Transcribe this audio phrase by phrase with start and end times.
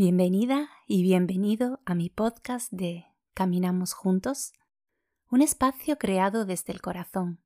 [0.00, 4.52] Bienvenida y bienvenido a mi podcast de Caminamos Juntos,
[5.28, 7.42] un espacio creado desde el corazón.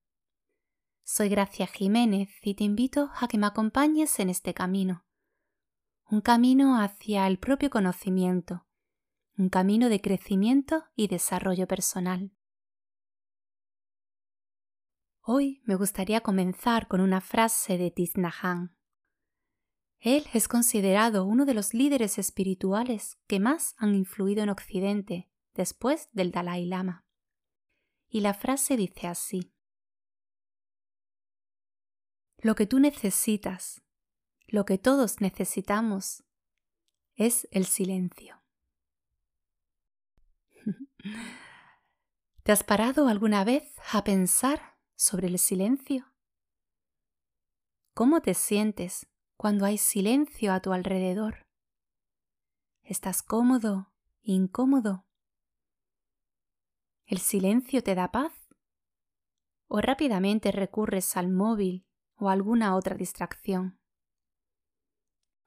[1.03, 5.07] Soy Gracia Jiménez y te invito a que me acompañes en este camino,
[6.11, 8.67] un camino hacia el propio conocimiento,
[9.39, 12.33] un camino de crecimiento y desarrollo personal.
[15.23, 18.19] Hoy me gustaría comenzar con una frase de Thich
[20.05, 26.09] él es considerado uno de los líderes espirituales que más han influido en Occidente después
[26.11, 27.07] del Dalai Lama.
[28.09, 29.55] Y la frase dice así.
[32.39, 33.81] Lo que tú necesitas,
[34.49, 36.25] lo que todos necesitamos,
[37.15, 38.43] es el silencio.
[42.43, 46.13] ¿Te has parado alguna vez a pensar sobre el silencio?
[47.95, 49.07] ¿Cómo te sientes
[49.43, 51.45] cuando hay silencio a tu alrededor.
[52.85, 55.05] ¿Estás cómodo, incómodo?
[57.07, 58.33] ¿El silencio te da paz?
[59.67, 63.81] ¿O rápidamente recurres al móvil o alguna otra distracción?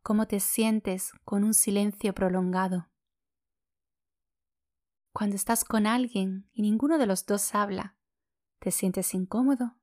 [0.04, 2.90] ¿Cómo te sientes con un silencio prolongado?
[5.14, 7.96] Cuando estás con alguien y ninguno de los dos habla,
[8.60, 9.78] ¿te sientes incómodo?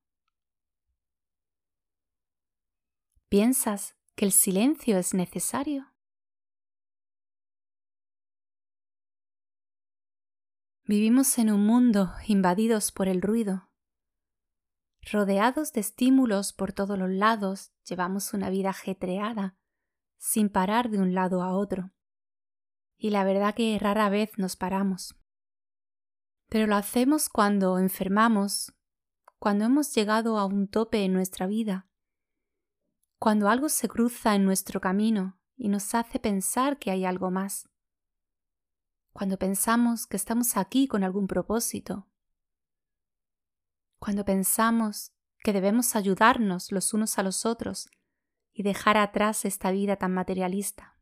[3.31, 5.93] ¿Piensas que el silencio es necesario.
[10.85, 13.71] Vivimos en un mundo invadidos por el ruido.
[15.11, 19.57] Rodeados de estímulos por todos los lados, llevamos una vida ajetreada,
[20.19, 21.93] sin parar de un lado a otro.
[22.99, 25.17] Y la verdad que rara vez nos paramos.
[26.49, 28.75] Pero lo hacemos cuando enfermamos,
[29.39, 31.89] cuando hemos llegado a un tope en nuestra vida,
[33.23, 37.69] cuando algo se cruza en nuestro camino y nos hace pensar que hay algo más,
[39.13, 42.09] cuando pensamos que estamos aquí con algún propósito,
[44.01, 47.89] cuando pensamos que debemos ayudarnos los unos a los otros
[48.53, 50.99] y dejar atrás esta vida tan materialista.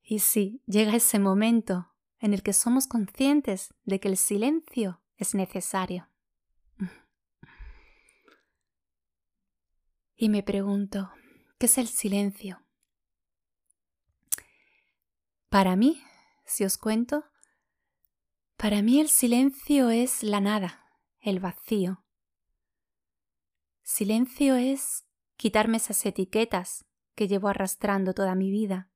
[0.00, 5.34] Y sí, llega ese momento en el que somos conscientes de que el silencio es
[5.34, 6.08] necesario.
[10.20, 11.12] Y me pregunto,
[11.58, 12.60] ¿qué es el silencio?
[15.48, 16.02] Para mí,
[16.44, 17.24] si os cuento,
[18.56, 20.84] para mí el silencio es la nada,
[21.20, 22.04] el vacío.
[23.82, 25.06] Silencio es
[25.36, 28.90] quitarme esas etiquetas que llevo arrastrando toda mi vida.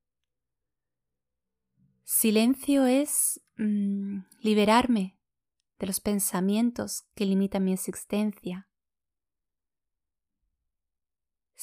[2.02, 5.20] Silencio es mm, liberarme
[5.78, 8.68] de los pensamientos que limitan mi existencia.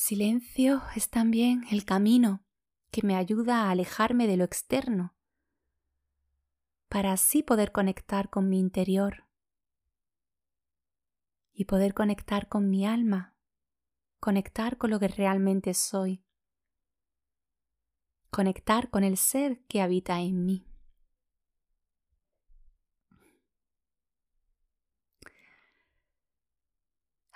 [0.10, 2.44] Silencio es también el camino
[2.90, 5.14] que me ayuda a alejarme de lo externo,
[6.88, 9.28] para así poder conectar con mi interior
[11.54, 13.36] y poder conectar con mi alma,
[14.20, 16.26] conectar con lo que realmente soy,
[18.32, 20.66] conectar con el ser que habita en mí.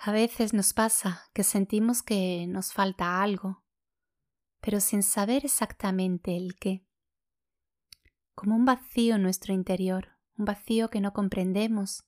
[0.06, 3.64] A veces nos pasa que sentimos que nos falta algo,
[4.60, 6.86] pero sin saber exactamente el qué.
[8.34, 12.04] Como un vacío en nuestro interior, un vacío que no comprendemos,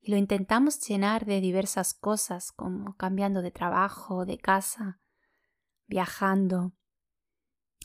[0.00, 5.00] y lo intentamos llenar de diversas cosas como cambiando de trabajo, de casa,
[5.86, 6.72] viajando,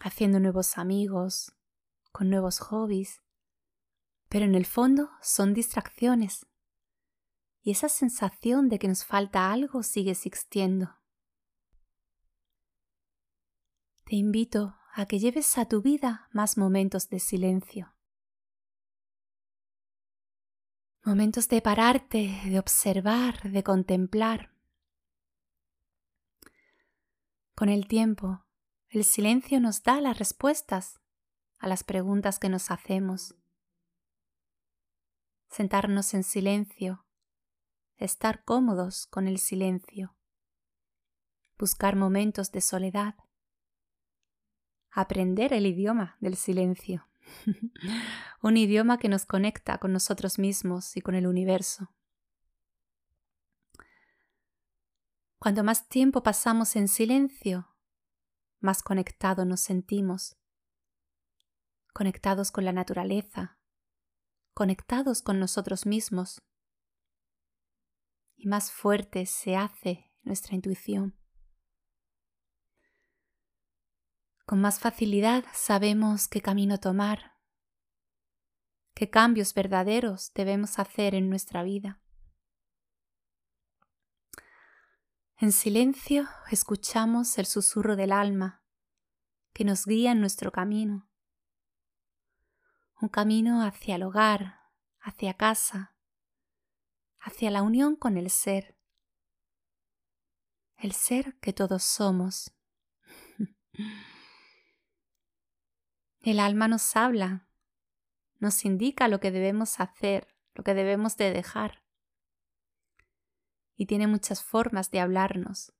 [0.01, 1.55] haciendo nuevos amigos,
[2.11, 3.21] con nuevos hobbies,
[4.27, 6.47] pero en el fondo son distracciones
[7.63, 10.99] y esa sensación de que nos falta algo sigue existiendo.
[14.03, 17.95] Te invito a que lleves a tu vida más momentos de silencio.
[21.05, 24.53] Momentos de pararte, de observar, de contemplar.
[27.55, 28.45] Con el tiempo,
[28.89, 30.99] el silencio nos da las respuestas
[31.59, 33.35] a las preguntas que nos hacemos.
[35.49, 37.05] Sentarnos en silencio
[38.03, 40.13] estar cómodos con el silencio,
[41.57, 43.15] buscar momentos de soledad,
[44.91, 47.07] aprender el idioma del silencio,
[48.41, 51.93] un idioma que nos conecta con nosotros mismos y con el universo.
[55.39, 57.69] Cuando más tiempo pasamos en silencio,
[58.59, 60.35] más conectados nos sentimos,
[61.93, 63.57] conectados con la naturaleza,
[64.53, 66.41] conectados con nosotros mismos
[68.43, 71.17] y más fuerte se hace nuestra intuición.
[74.45, 77.37] Con más facilidad sabemos qué camino tomar,
[78.93, 82.01] qué cambios verdaderos debemos hacer en nuestra vida.
[85.37, 88.61] En silencio escuchamos el susurro del alma
[89.53, 91.09] que nos guía en nuestro camino.
[92.99, 94.59] Un camino hacia el hogar,
[94.99, 95.92] hacia casa,
[97.23, 98.75] hacia la unión con el ser,
[100.75, 102.53] el ser que todos somos.
[106.19, 107.49] El alma nos habla,
[108.39, 111.83] nos indica lo que debemos hacer, lo que debemos de dejar.
[113.75, 115.73] Y tiene muchas formas de hablarnos.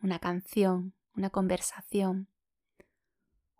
[0.00, 2.28] Una canción, una conversación,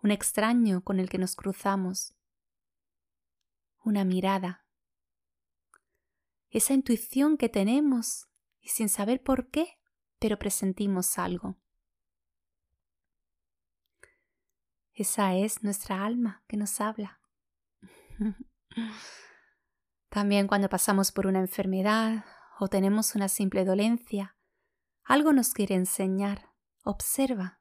[0.00, 2.14] un extraño con el que nos cruzamos,
[3.82, 4.67] una mirada.
[6.50, 8.28] Esa intuición que tenemos
[8.60, 9.78] y sin saber por qué,
[10.18, 11.58] pero presentimos algo.
[14.92, 17.20] Esa es nuestra alma que nos habla.
[20.08, 22.24] También cuando pasamos por una enfermedad
[22.58, 24.36] o tenemos una simple dolencia,
[25.04, 26.52] algo nos quiere enseñar.
[26.82, 27.60] Observa.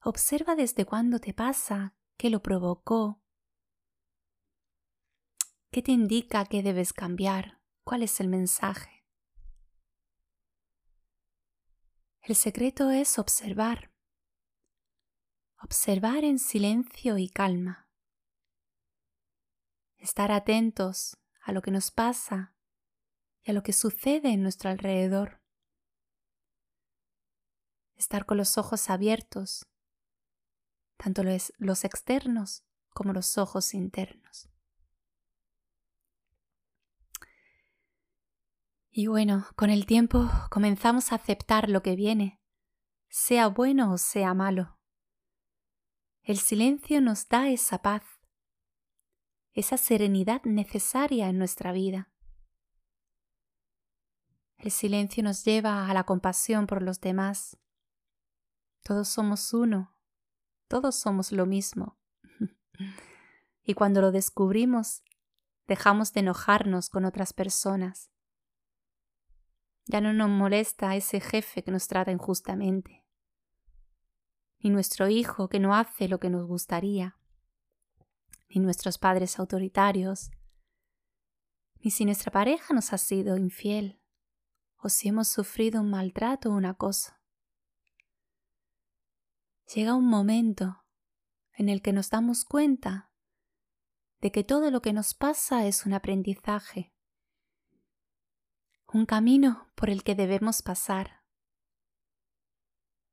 [0.00, 3.22] Observa desde cuándo te pasa, qué lo provocó,
[5.70, 9.04] qué te indica que debes cambiar, cuál es el mensaje.
[12.22, 13.90] El secreto es observar
[15.60, 17.88] observar en silencio y calma,
[19.96, 22.54] estar atentos a lo que nos pasa
[23.42, 25.42] y a lo que sucede en nuestro alrededor,
[27.96, 29.66] estar con los ojos abiertos,
[30.96, 34.48] tanto los, externos como los ojos internos.
[38.98, 42.42] Y bueno, con el tiempo comenzamos a aceptar lo que viene,
[43.08, 44.76] sea bueno o sea malo.
[46.22, 48.02] El silencio nos da esa paz,
[49.52, 52.12] esa serenidad necesaria en nuestra vida.
[54.56, 57.56] El silencio nos lleva a la compasión por los demás.
[58.82, 59.96] Todos somos uno,
[60.66, 62.00] todos somos lo mismo.
[63.62, 65.04] y cuando lo descubrimos,
[65.68, 68.10] dejamos de enojarnos con otras personas.
[69.88, 73.06] Ya no nos molesta ese jefe que nos trata injustamente.
[74.60, 77.16] Ni nuestro hijo que no hace lo que nos gustaría,
[78.50, 80.30] ni nuestros padres autoritarios,
[81.80, 83.98] ni si nuestra pareja nos ha sido infiel
[84.76, 87.12] o si hemos sufrido un maltrato o un acoso.
[89.74, 90.84] Llega un momento
[91.54, 93.10] en el que nos damos cuenta
[94.20, 96.92] de que todo lo que nos pasa es un aprendizaje,
[98.92, 101.22] un camino por el que debemos pasar,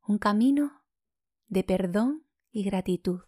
[0.08, 0.84] un camino
[1.48, 3.22] de perdón y gratitud.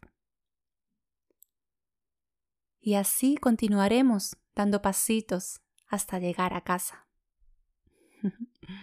[2.80, 7.08] Y así continuaremos dando pasitos hasta llegar a casa.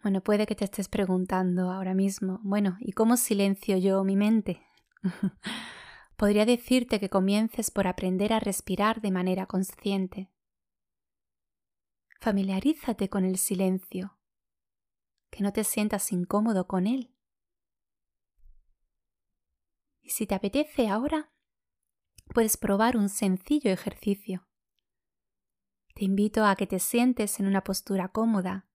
[0.00, 4.62] Bueno, puede que te estés preguntando ahora mismo, bueno, ¿y cómo silencio yo mi mente?
[6.16, 10.30] Podría decirte que comiences por aprender a respirar de manera consciente.
[12.20, 14.18] Familiarízate con el silencio
[15.30, 17.14] que no te sientas incómodo con él.
[20.00, 21.32] Y si te apetece ahora,
[22.34, 24.48] puedes probar un sencillo ejercicio.
[25.94, 28.68] Te invito a que te sientes en una postura cómoda.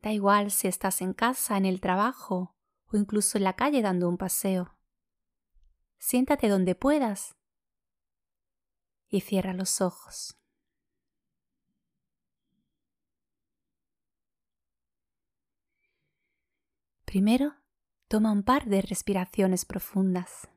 [0.00, 2.56] Da igual si estás en casa, en el trabajo
[2.86, 4.76] o incluso en la calle dando un paseo.
[5.98, 7.36] Siéntate donde puedas
[9.08, 10.41] y cierra los ojos.
[17.12, 17.56] Primero,
[18.08, 20.48] toma un par de respiraciones profundas.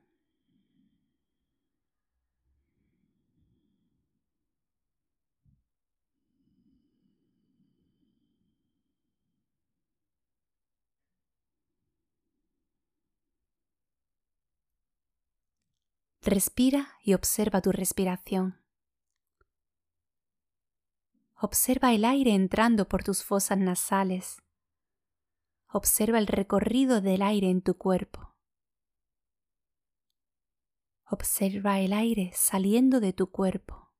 [16.22, 18.62] Respira y observa tu respiración.
[21.38, 24.38] Observa el aire entrando por tus fosas nasales
[25.68, 28.34] Observa el recorrido del aire en tu cuerpo.
[31.08, 33.92] Observa el aire saliendo de tu cuerpo.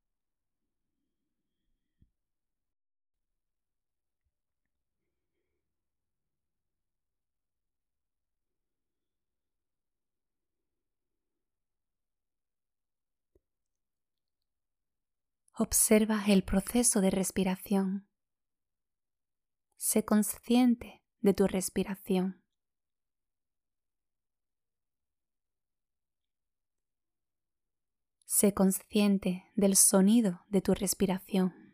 [15.59, 18.07] Observa el proceso de respiración.
[19.77, 22.41] Sé consciente de tu respiración.
[28.25, 31.66] Sé consciente del sonido de tu respiración.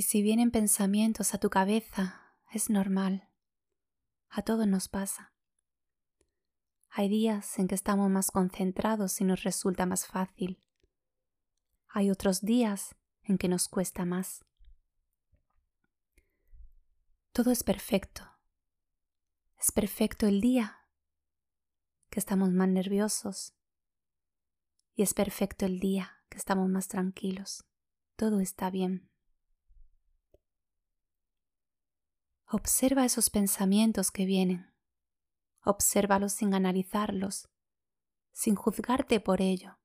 [0.00, 3.28] Y si vienen pensamientos a tu cabeza, es normal.
[4.30, 5.34] A todos nos pasa.
[6.88, 10.64] Hay días en que estamos más concentrados y nos resulta más fácil.
[11.86, 14.42] Hay otros días en que nos cuesta más.
[17.32, 18.22] Todo es perfecto.
[19.58, 20.78] Es perfecto el día
[22.08, 23.52] que estamos más nerviosos
[24.94, 27.66] y es perfecto el día que estamos más tranquilos.
[28.16, 29.09] Todo está bien.
[32.52, 34.74] Observa esos pensamientos que vienen.
[35.62, 37.48] Obsérvalos sin analizarlos,
[38.32, 39.78] sin juzgarte por ello.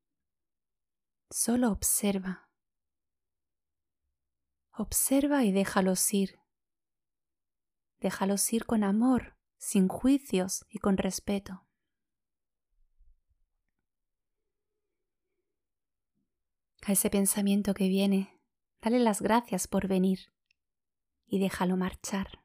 [1.30, 2.50] Solo observa.
[4.72, 6.40] Observa y déjalos ir.
[8.00, 11.68] Déjalos ir con amor, sin juicios y con respeto.
[16.82, 18.42] A ese pensamiento que viene,
[18.82, 20.34] dale las gracias por venir
[21.28, 22.45] y déjalo marchar.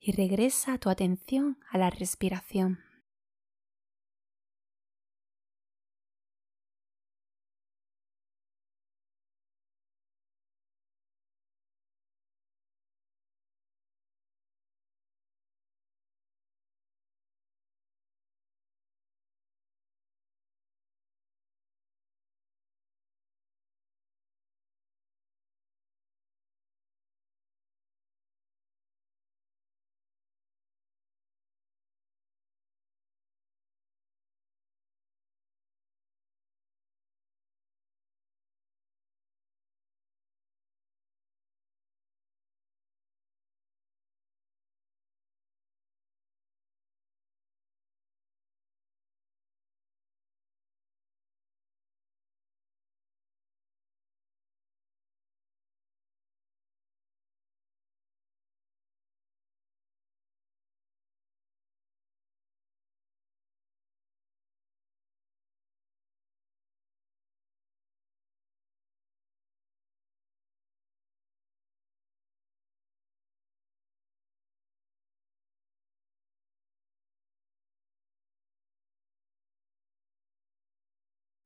[0.00, 2.80] Y regresa tu atención a la respiración.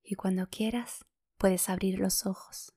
[0.04, 1.04] Y cuando quieras
[1.38, 2.72] puedes abrir los ojos.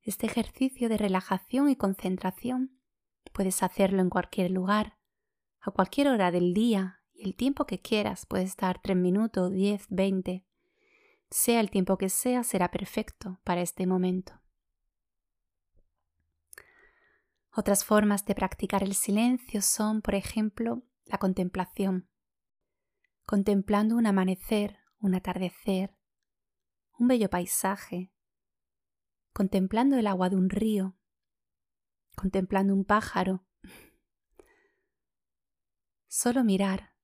[0.00, 2.80] Este ejercicio de relajación y concentración
[3.32, 4.96] puedes hacerlo en cualquier lugar,
[5.60, 8.24] a cualquier hora del día y el tiempo que quieras.
[8.24, 10.46] Puede estar 3 minutos, 10, 20.
[11.28, 14.40] Sea el tiempo que sea, será perfecto para este momento.
[17.50, 22.08] Otras formas de practicar el silencio son, por ejemplo, la contemplación
[23.26, 25.98] contemplando un amanecer, un atardecer,
[26.96, 28.12] un bello paisaje,
[29.32, 30.96] contemplando el agua de un río,
[32.14, 33.44] contemplando un pájaro.
[36.06, 36.94] Solo mirar,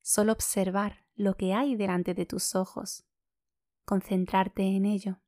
[0.00, 3.06] solo observar lo que hay delante de tus ojos,
[3.84, 5.20] concentrarte en ello.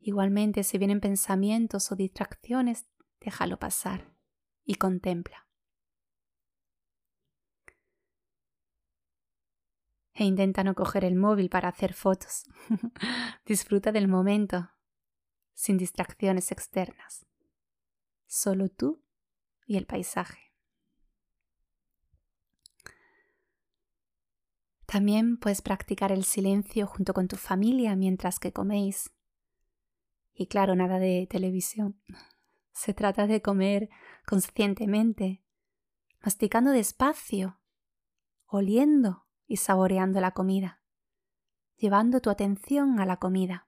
[0.00, 2.86] Igualmente, si vienen pensamientos o distracciones,
[3.20, 4.16] déjalo pasar
[4.64, 5.47] y contempla.
[10.18, 12.44] E intenta no coger el móvil para hacer fotos.
[13.46, 14.68] Disfruta del momento,
[15.54, 17.24] sin distracciones externas.
[18.26, 19.00] Solo tú
[19.64, 20.52] y el paisaje.
[24.86, 29.12] También puedes practicar el silencio junto con tu familia mientras que coméis.
[30.34, 32.02] Y claro, nada de televisión.
[32.72, 33.88] Se trata de comer
[34.26, 35.44] conscientemente,
[36.20, 37.60] masticando despacio,
[38.46, 40.80] oliendo y saboreando la comida,
[41.76, 43.66] llevando tu atención a la comida,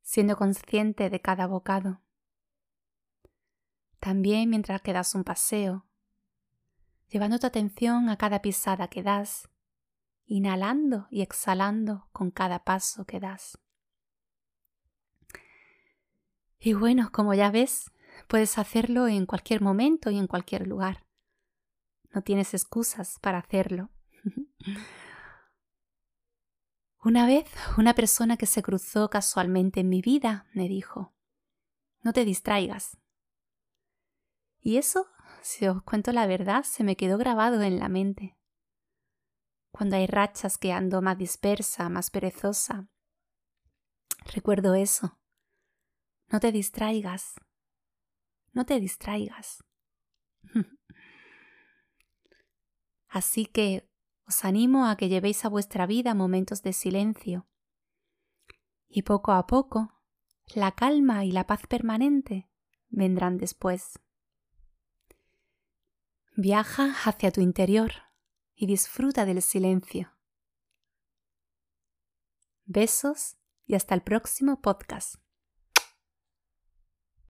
[0.00, 2.00] siendo consciente de cada bocado.
[3.98, 5.86] También mientras que das un paseo,
[7.08, 9.50] llevando tu atención a cada pisada que das,
[10.24, 13.58] inhalando y exhalando con cada paso que das.
[16.58, 17.90] Y bueno, como ya ves,
[18.28, 21.04] puedes hacerlo en cualquier momento y en cualquier lugar.
[22.14, 23.90] No tienes excusas para hacerlo.
[27.04, 27.46] Una vez,
[27.78, 31.12] una persona que se cruzó casualmente en mi vida me dijo,
[32.02, 32.96] no te distraigas.
[34.60, 35.08] Y eso,
[35.42, 38.38] si os cuento la verdad, se me quedó grabado en la mente.
[39.72, 42.88] Cuando hay rachas que ando más dispersa, más perezosa,
[44.32, 45.18] recuerdo eso.
[46.28, 47.34] No te distraigas.
[48.52, 49.64] No te distraigas.
[53.08, 53.91] Así que
[54.32, 57.46] os animo a que llevéis a vuestra vida momentos de silencio.
[58.88, 59.92] Y poco a poco,
[60.54, 62.48] la calma y la paz permanente
[62.88, 63.98] vendrán después.
[66.34, 67.92] Viaja hacia tu interior
[68.54, 70.16] y disfruta del silencio.
[72.64, 73.36] Besos
[73.66, 75.21] y hasta el próximo podcast.